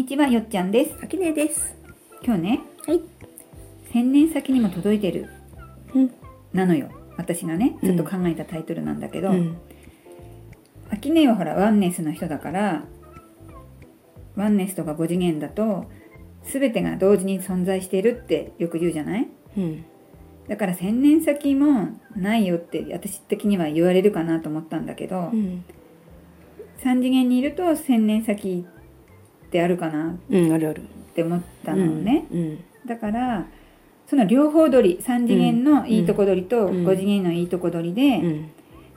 [0.00, 1.76] にちはよっちゃんですあきねです。
[2.24, 3.02] 今日ねはい。
[3.92, 5.28] 千年先にも届いてる
[5.94, 6.10] うん。
[6.54, 6.88] なのよ
[7.18, 9.58] 私がねうんちょっと考えたタイトルなんだけど、うん。
[10.88, 12.84] アキネはほらワンネスの人だから
[14.36, 15.84] ワンネスとか5次元だと
[16.50, 19.28] 全てが同時に存在しているってよく言うじゃない？
[19.58, 19.84] うん。
[20.48, 25.62] だから千年先もないよって私的には言われるかなと思ったんだけど、うん。
[26.82, 28.79] 3次元にいると千年先っ
[29.50, 30.82] てあるかなうん、あるある。
[30.82, 32.64] って思ったのね、うん。
[32.86, 33.46] だから
[34.06, 38.50] その両方取り3次元のいいとこ取りとうん5次元のいいとこ取りで、うん。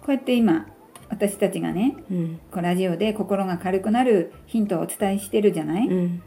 [0.00, 0.66] こうやって今
[1.08, 2.40] 私たちがねうん。
[2.50, 6.22] こうラジオで心が軽くなるヒントをお伝えしてるじゃない、うん。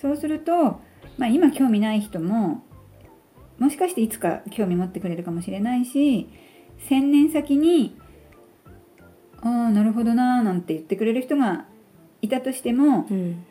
[0.00, 0.80] そうすると、
[1.18, 2.62] まあ、今興味ない人も
[3.58, 6.28] もしかしていつか興味持ってくれるかもしれないし
[6.88, 7.96] 1,000年先に
[9.40, 11.64] 「ああなるほどな」なんて言ってくれる人が
[12.22, 13.44] いたとしてもうん。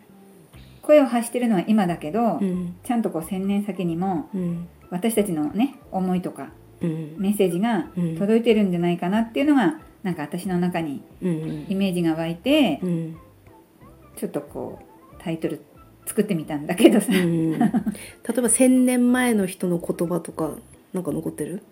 [0.82, 2.76] 声を発してるのは今だけど、うん。
[2.84, 4.68] ちゃんとこう1,000年先にもうん。
[4.90, 6.50] 私たちのね思いとか
[6.82, 7.16] うん。
[7.18, 11.66] メッセージがうん届いてるんじゃないかなっていうのがなんか私の中にうん。
[11.70, 13.18] イメージが湧いてうん。
[14.16, 15.62] ちょっとこうタイトル
[16.06, 17.58] 作ってみたんだけどさ、うん。
[17.58, 17.66] 例
[18.38, 20.52] えば千年前の人の言葉とか、
[20.94, 21.64] なんか残ってる？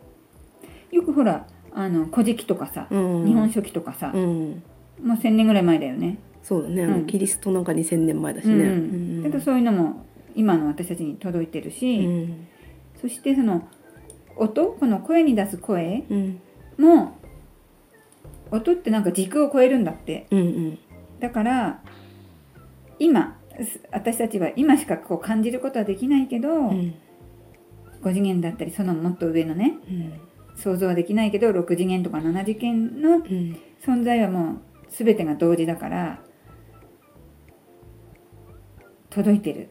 [0.91, 3.25] よくほらあの「古事記」とかさ「うん。
[3.25, 4.63] 日本書紀」とかさ、うん。
[5.03, 6.17] もう1,000年ぐらい前だよね。
[6.43, 6.83] そうだね。
[6.83, 8.53] うんキリストなんか二千年前だしね。
[8.53, 10.05] うんうんだけどそういうのも
[10.35, 12.47] 今の私たちに届いてるし、うん。
[13.01, 13.67] そしてその
[14.35, 16.41] 音この声に出す声うん。
[16.77, 17.17] も
[18.51, 20.39] 音ってなんか時空を超えるんだってうん。
[20.39, 20.79] うん。
[21.19, 21.81] だから
[22.99, 26.93] 今す私たちは今しかこう感じることはできないけど、うん。
[28.01, 30.13] 5次元だったりそのもっと上のねうん。
[30.55, 33.57] 想像はできないけど6次元とか7次元のうん。
[33.81, 36.19] 存在はもう全てが同時だから
[39.13, 39.69] 届いてる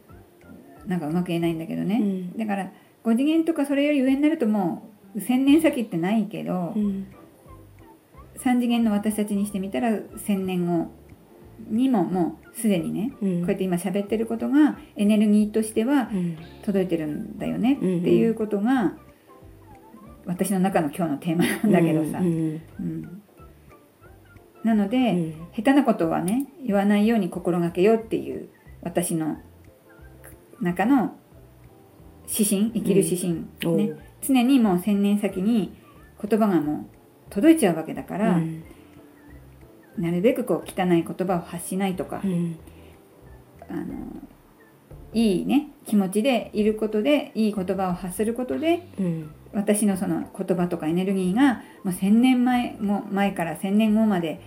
[0.85, 2.71] なんかうまく言えないんだけどね、うんだから
[3.03, 7.07] 5次元とかそれより上になるともう1000年先ってないけど、うん。
[8.37, 10.91] 3次元の私たちにしてみたら1000年後
[11.69, 13.39] にももうすでにね、うん。
[13.41, 16.37] こうやって今喋ってることがエネルギーとしてはうん。
[16.63, 18.93] 届いてるんだよねってうんいうことが
[20.25, 22.61] 私の中の今日のテーマなんだけどさ、うん。
[22.79, 23.21] うん
[24.63, 25.33] なので、うん。
[25.53, 28.47] 下手なことはね言わないように心がけようっていう
[28.83, 29.37] 私の
[30.61, 31.15] 中の
[32.29, 35.75] 指針生きる指針、ねおう常にもう千年先に
[36.21, 36.85] 言葉がもう
[37.29, 38.63] 届いちゃうわけだから、うん。
[39.97, 42.57] なるべくこう汚い言葉を発しないとか、うん。
[43.69, 43.83] あの
[45.13, 49.31] いいね気持ちでいることでいい言葉を発することでうん。
[49.53, 54.41] 私のその言葉とかエネルギーがもう1,000年前も前から1,000年後まで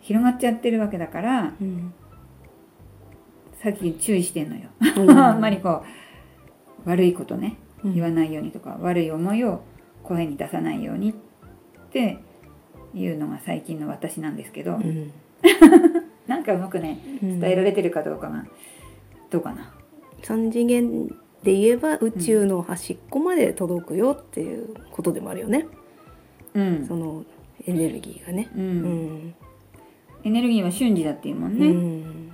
[0.00, 1.94] 広がっちゃってるわけだからうん。
[3.62, 4.68] さっき注意してんのよ。
[4.96, 5.10] うん。
[5.18, 5.82] あんまりこ
[6.86, 7.94] う悪いことねうん。
[7.94, 9.60] 言わないようにとか、悪い思いを
[10.02, 11.14] 声に出さないようにっ
[11.92, 12.18] て
[12.94, 15.12] いうのが最近の私なんですけど、うん。
[16.26, 18.46] なんかうまくね伝伝えられてるかどうかが
[19.30, 19.72] どうかな。
[20.22, 21.08] 三次元
[21.42, 25.66] で言えば宇宙の端っこまで届くよっていうことでもあるよね、
[26.54, 26.86] うん。
[26.86, 27.24] その
[27.66, 28.48] エネルギーがね。
[28.54, 28.82] う、うん。
[28.82, 29.34] ん
[30.22, 32.32] エネルギーは瞬時だっていうもんうね、ん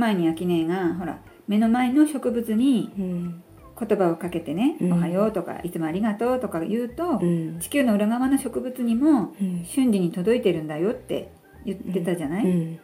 [0.00, 3.42] 前に秋音がほら目の前の植物にうん。
[3.80, 4.92] 言葉をかけてね「うん。
[4.92, 7.58] おはよう」とか「いつもありがとう」とか言うと、うん。
[7.60, 9.64] 地球の裏側の植物にもうん。
[9.64, 11.32] 瞬時に届いてるんだよって
[11.64, 12.78] 言ってたじゃない、うん。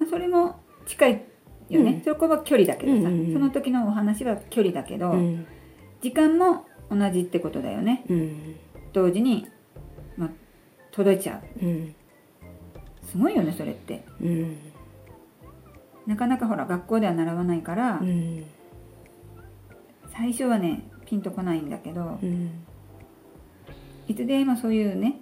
[0.00, 1.22] まあそれも近い
[1.68, 2.00] よね、うん。
[2.02, 5.46] そこは距離だけどさ、その時のお話は距離だけど、うん。
[6.00, 8.04] 時間も同じってことだよね。
[8.10, 8.56] うん。
[8.92, 9.46] 同時に、
[10.16, 10.30] まあ、
[10.90, 11.64] 届いちゃう。
[11.64, 11.94] うん。
[13.04, 14.04] すごいよねそれって。
[14.20, 14.56] うん
[16.06, 18.44] なかなかほら学校では習わないから、うん。
[20.12, 22.50] 最初はねピンとこないんだけどうん。
[24.08, 25.20] いつでもそういうね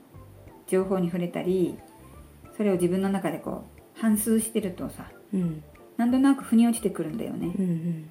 [0.67, 1.79] 情報に触れたり
[2.56, 5.62] それを自分の中でこう反芻してるとさうん。
[5.97, 7.53] なんとなく腑に落ちてくるんだよね。
[7.59, 8.11] うん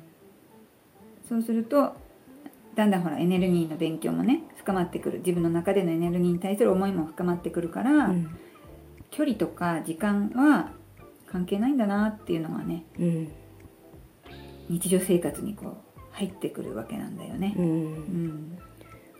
[1.27, 1.95] そうすると
[2.75, 5.19] だんだんほらエネルギーの勉強もね深まってくる。
[5.19, 8.37] 自分の中でのエネルギーに対する思いも深まってくるから、うん。
[9.11, 10.71] 距離とか時間は
[11.31, 13.31] 関係ないんだなっていうのがねうん
[14.69, 17.61] 日常生活にこう入ってくるわけなんだよねう。
[17.61, 17.93] うん
[18.27, 18.57] ん、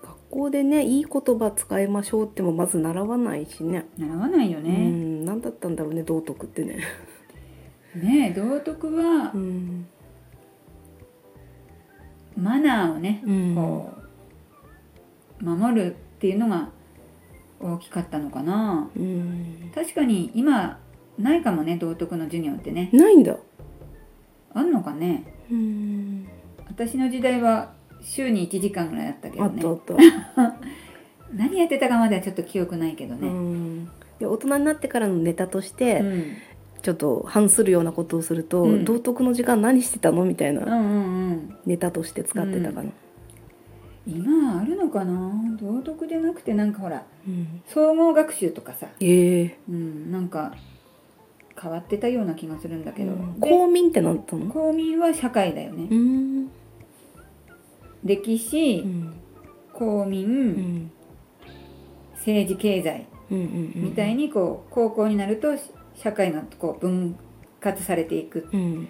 [0.02, 3.86] 学校でねいい言葉使いましょうってもまず習わないしね。
[3.98, 4.90] 習わないようね。
[4.90, 6.80] ん何だったんだろうね道徳ってね。
[7.96, 9.88] ねえ道徳はうん
[12.38, 13.92] マナーをね、うんこ
[15.42, 16.70] う守るっていうのが
[17.60, 20.79] 大きかったのかなうん確かに今
[21.20, 22.90] ないかもね道徳の授業ってね。
[22.94, 23.36] ないんだ。
[24.54, 25.26] あんのかね。
[25.52, 26.28] うん。
[26.68, 29.62] 私の時代は週に1時間ぐらいだったけどね。
[29.64, 30.56] あったあった、
[31.36, 33.88] 何やってたかまではちょっと記憶ないけどうね
[34.22, 36.24] 大人になってからのネタとして、うん。
[36.82, 38.86] ちょっと反するようなことをすると、うん。
[38.86, 41.56] 道徳の時間何してたのみたいなうんうんうん。
[41.66, 42.90] ネタとして使ってたかな、
[44.08, 45.58] 今あるのかな？
[45.60, 47.62] 道徳でなくてなんかほらうん。
[47.68, 49.58] 総合学習とかさ、ええ。
[49.70, 50.54] うん、なんか
[51.62, 53.40] 変わってたような気がするんだけど、うん。
[53.40, 54.46] で公民ってなったの？
[54.52, 56.50] 公民は社会だよね、うん。
[58.04, 59.14] 歴史、うん。
[59.74, 60.92] 公民、うん。
[62.16, 65.48] 政治経済みたいにこう高校になると
[65.96, 67.16] 社会がこう分
[67.62, 68.48] 割されていく。
[68.52, 68.88] うん。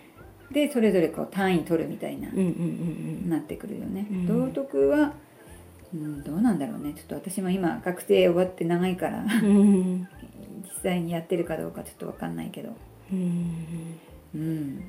[0.51, 2.47] でそれぞれこう単位取るみたいな、うんうんう
[3.27, 4.27] んなってくるよね、うん。
[4.51, 5.13] 道徳は、
[5.93, 6.93] うん、どうなんだろうね。
[6.93, 9.23] ちょっと私も今学生終わって長いから
[10.63, 12.75] 実際にやってるかどうかちょっと分かんないけど。
[13.11, 13.99] うん。
[14.35, 14.83] うん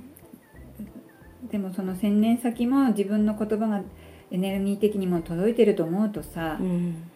[1.51, 3.83] でもその千年先も自分の言葉が
[4.31, 7.11] エネルギー的にも届いてると思うとさ、うん。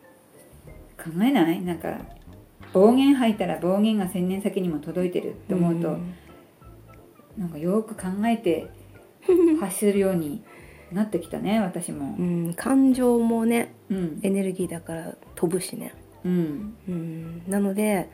[0.96, 1.60] 考えない？
[1.60, 1.98] なんか
[2.72, 6.14] 暴言吐いたら暴言が千年先にも届いてるって思うと、ん。
[7.36, 8.70] なんかよく考えて
[9.60, 10.42] 発するように
[10.90, 12.16] なってきたね私も。
[12.18, 12.54] うん。
[12.54, 14.20] 感情もねうん。
[14.22, 16.74] エネルギーだから飛ぶしね、うん。
[16.88, 18.08] うん、なので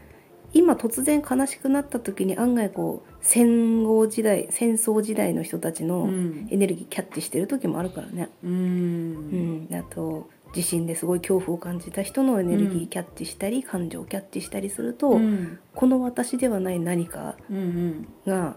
[0.52, 6.49] 今突然悲しくなった時に案外こう戦後時代戦争時代の人たちうのん。
[6.50, 9.69] エネルギーキャッチしてる時もあるからね、ううん。
[9.69, 15.58] ん、あと地震ですごい恐怖を感じた人のエネルギーキャッチしたり、感情をキャッチしたりすると、うん。
[15.75, 18.08] この私ではない何かうんうん。
[18.26, 18.56] が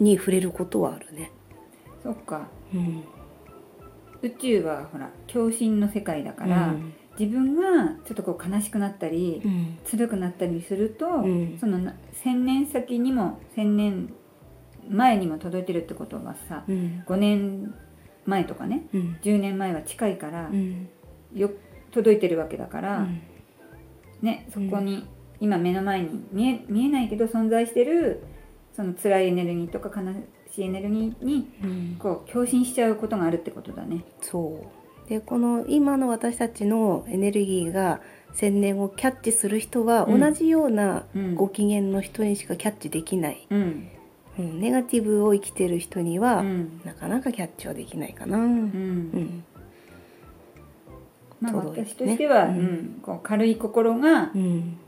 [0.00, 1.30] に触れることはあるね。
[2.02, 2.48] そっか。
[2.72, 3.02] うん、
[4.22, 9.78] 宇宙はほら共振の世界だから、うん自分がちょっとこう悲しくなったり、うん。
[9.90, 11.58] 辛くなったりすると、うん。
[11.58, 14.12] そのな千年先にも千年
[14.88, 17.04] 前にも届いてるってことはさうん。
[17.06, 17.74] 5年
[18.24, 19.18] 前とかねうん。
[19.22, 20.88] 10年前は近いから、うん。
[21.34, 21.50] よ
[21.90, 23.20] 届いてるわけだから、うん。
[24.22, 25.06] ねそこに
[25.40, 28.22] 今目の前に見え見えないけど存在してる
[28.74, 30.12] その辛いエネルギーとか悲
[30.52, 31.96] しいエネルギーにうん。
[31.98, 34.04] こう共振しちゃうことがあるってことだね。
[34.20, 34.77] そう
[35.08, 38.00] でこの今の私たちのエネルギーが
[38.34, 40.20] 千年をキャッチする人はうん。
[40.20, 41.34] 同じようなうん。
[41.34, 43.88] ご機嫌の人にしかキャッチできない、うん。
[44.38, 46.80] うん、ネガティブを生きてる人には、うん。
[46.84, 48.38] なかなかキャッチはできないかな。
[48.38, 48.46] ううん。
[48.46, 49.44] ん
[51.40, 53.00] まあ、私としては、ううんん。
[53.02, 54.78] こう軽い心がうん。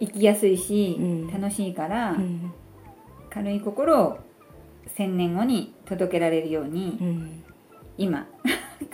[0.00, 1.30] 生きやすいし、うん。
[1.30, 2.52] 楽しいから、うん。
[3.30, 4.18] 軽い心を
[4.94, 7.44] 千年後に届けられるように、うん。
[7.98, 8.26] 今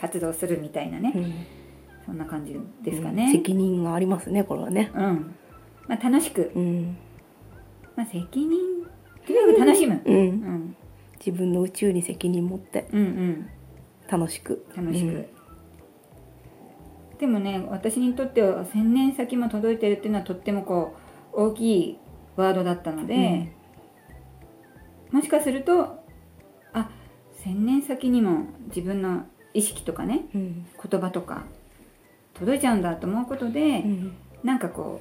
[0.02, 1.34] 活動するみたいなね、うん。
[2.04, 3.16] そんな感じですかうん。
[3.16, 3.30] ね。
[3.30, 4.90] 責任がありますねこれはね。
[4.94, 5.34] うん。
[5.86, 6.96] まあ、楽しく、うん。
[7.96, 8.58] まあ、責任
[9.24, 10.16] とにかく楽しむ、うん。
[10.16, 10.76] うん、
[11.24, 12.88] 自分の宇宙に責任持って。
[12.92, 13.50] うんうん。
[14.10, 14.66] 楽しく。
[14.76, 15.28] 楽しく、
[17.18, 20.96] でもね私にとっては千年先も届いてるっていうのはとってもこ
[21.32, 21.98] う大きい
[22.34, 23.52] ワードだったので、
[25.12, 26.02] もしかすると
[26.72, 26.90] あ
[27.44, 30.66] 千年先にも自分の意識とかねうん。
[30.90, 31.44] 言葉とか
[32.34, 34.16] 届いちゃうんだと思うことで、うん。
[34.42, 35.00] なんかこ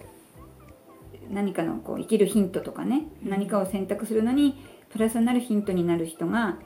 [1.30, 3.30] う何かのこう生きるヒントとかね、うん。
[3.30, 6.58] 何かを選択するのにプラスになるヒントになる人が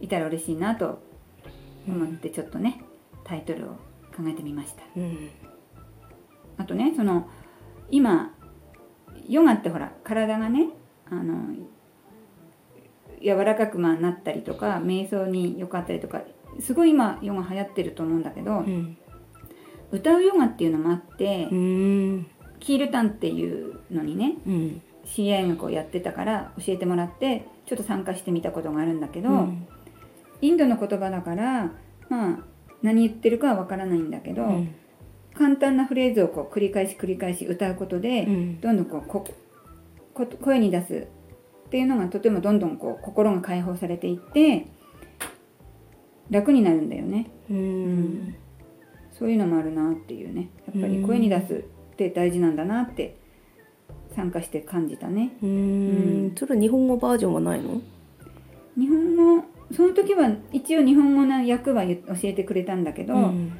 [0.00, 1.02] いたら嬉しいなと
[1.86, 2.82] 思ってちょっとね
[3.24, 3.68] タイトルを
[4.16, 4.82] 考えてみました。
[4.96, 5.30] うん。
[6.56, 7.28] あとねその
[7.90, 8.34] 今
[9.28, 10.68] ヨガってほら体がね
[11.10, 11.54] あの
[13.22, 16.22] 柔らかくまあなったりとか瞑想に良かったりとか
[16.60, 18.96] すごい今ヨガ流行ってると思うんだけど、うん
[19.92, 21.46] 歌うヨガっていうのもあって、
[22.58, 29.66] キールタンっていうのにねうん知り合いがこうやってたから教えてもらってちょっと参加してみたことがあるんだけど、うん
[30.40, 31.70] インドの言葉だから
[32.08, 32.38] まあ
[32.82, 34.64] 何言ってるかはわからないんだけど、
[35.34, 38.26] 簡単なフレーズをこう繰り返し繰り返し歌うことで、
[38.60, 39.24] どんどんこうこ
[40.12, 41.08] こ声に出す
[41.66, 44.66] っていうのがとてもどんどんこう心が解放されていって
[46.34, 47.30] 楽になるんだよね。
[47.48, 48.34] うん。
[49.12, 50.50] そういうのもあるなっていうね。
[50.66, 53.16] やっぱり声に出すって大事なんだなって
[54.16, 55.36] 参加して感じたね。
[55.42, 56.26] ううん。
[56.26, 57.80] んそれ日本語バージョンはないの？
[58.76, 63.52] 日本語その時は一応日本語の訳は言教えてくれたんだけど、うん。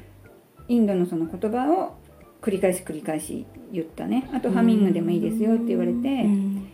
[0.67, 1.95] インドのその言葉を
[2.41, 4.29] 繰り返し繰り返し言ったね。
[4.33, 6.67] あとハミングでもいいですよって言われて、うん。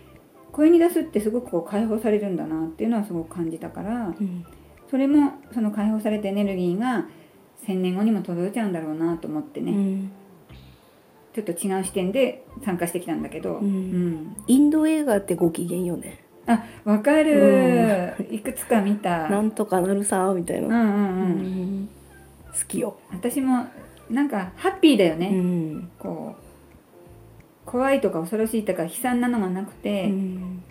[0.52, 4.46] 声に出すってすごくこう解放されるんだなっていうのはすごく感じたからうん
[4.92, 7.08] それもその解放されたエネルギーが
[7.66, 10.12] 1,000年後にも届いちゃうんだろうなと思ってね、うん。
[11.34, 13.66] ちょっと違う視点で参加してきたんだけど、うん。
[13.66, 14.36] うん。
[14.48, 16.26] インド映画ってご機嫌よね。
[16.46, 19.30] あわかる、いくつか見た。
[19.30, 21.34] なんとかなるさみたいな、うんうんうん、う
[21.84, 21.90] ん。
[22.52, 23.68] 好きよ、私も
[24.10, 25.90] なんかハッピーだよね、うん。
[25.98, 30.64] こう怖いとか恐ろしいとか悲惨なのがなくて、うん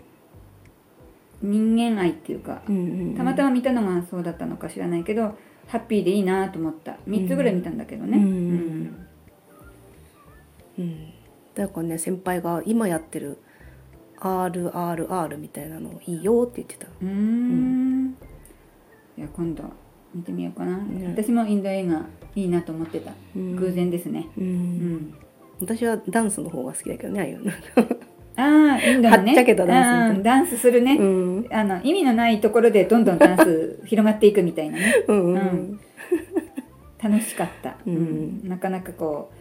[1.41, 6.97] 人間愛っていうかうんたまたま見たのがそうだったのか知らないけどハッピーでいいなと思った。
[7.07, 9.07] 3つぐらい見たんだけどね、うんうん
[10.79, 11.13] うん。
[11.55, 13.37] だからね先輩が今やってる
[14.19, 16.87] RRR みたいなのいいよって言ってた。
[16.87, 18.17] うーん。
[19.17, 19.63] いや今度
[20.13, 21.07] 見てみようかな、ね。
[21.07, 22.05] 私もインド映画
[22.35, 23.55] いいなと思ってた、うん。
[23.55, 24.27] 偶然ですね。
[24.37, 24.43] うん。
[24.43, 25.13] うん。
[25.61, 27.51] 私はダンスの方が好きだけどねああいうの
[28.41, 29.25] ああインドのね。
[29.27, 31.47] はっちゃけたダンスダンスするね、うん。
[31.51, 35.05] あの意味のないところでどんどんダンス広がっていくみたいなね。
[35.07, 35.37] うんううん。
[35.37, 35.79] ん。
[37.01, 38.47] 楽しかった、うん。
[38.47, 39.31] なかなかこ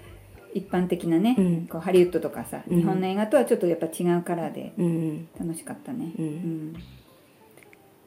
[0.55, 1.67] う一般的なね、うん。
[1.67, 2.79] こうハリウッドとかさ、うん。
[2.79, 5.29] 日本の映画とはちょっとやっぱ違うカラーでうん。
[5.39, 6.75] 楽しかったね、うん。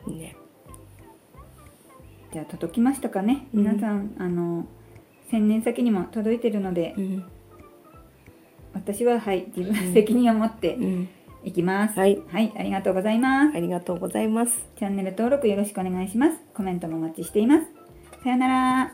[0.07, 0.17] うん。
[0.17, 0.35] ね。
[2.31, 3.59] じゃあ届きましたかね、うん。
[3.63, 4.65] 皆さんあの
[5.29, 7.23] 千年先にも届いてるので、うん
[8.74, 10.77] 私ははい自分の責任を持って
[11.44, 13.58] いきます、うん、はい、はい、ありがとうございます。
[13.58, 14.65] ありがとうございます。
[14.77, 16.38] チャンネル登録よろしくお願いします。
[16.53, 17.68] コメントもお待ちしています。
[18.24, 18.94] さよなら。